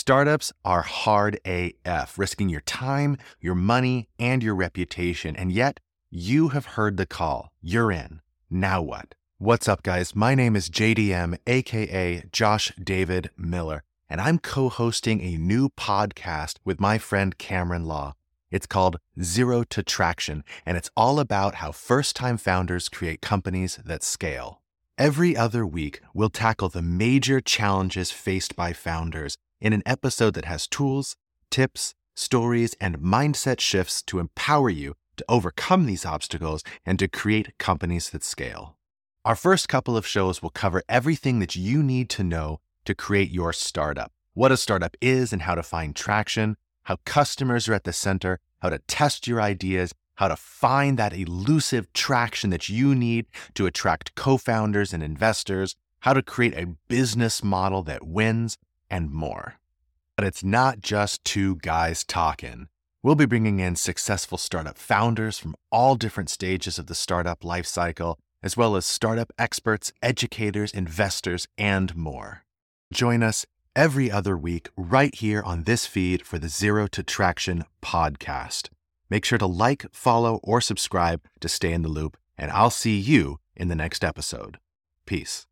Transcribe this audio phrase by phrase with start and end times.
[0.00, 5.34] Startups are hard AF, risking your time, your money, and your reputation.
[5.34, 7.50] And yet, you have heard the call.
[7.60, 8.20] You're in.
[8.48, 9.16] Now what?
[9.38, 10.14] What's up, guys?
[10.14, 16.58] My name is JDM, aka Josh David Miller, and I'm co hosting a new podcast
[16.64, 18.14] with my friend Cameron Law.
[18.52, 23.80] It's called Zero to Traction, and it's all about how first time founders create companies
[23.84, 24.62] that scale.
[24.96, 30.44] Every other week, we'll tackle the major challenges faced by founders in an episode that
[30.44, 31.16] has tools,
[31.50, 37.56] tips, stories, and mindset shifts to empower you to overcome these obstacles and to create
[37.58, 38.76] companies that scale.
[39.24, 43.30] Our first couple of shows will cover everything that you need to know to create
[43.30, 47.82] your startup what a startup is and how to find traction, how customers are at
[47.82, 52.94] the center, how to test your ideas, how to find that elusive traction that you
[52.94, 58.58] need to attract co founders and investors, how to create a business model that wins,
[58.90, 59.54] and more.
[60.16, 62.68] But it's not just two guys talking.
[63.02, 68.16] We'll be bringing in successful startup founders from all different stages of the startup lifecycle,
[68.42, 72.42] as well as startup experts, educators, investors, and more.
[72.92, 73.46] Join us
[73.76, 78.70] every other week right here on this feed for the Zero to Traction podcast.
[79.08, 82.98] Make sure to like, follow, or subscribe to stay in the loop, and I'll see
[82.98, 84.58] you in the next episode.
[85.06, 85.46] Peace.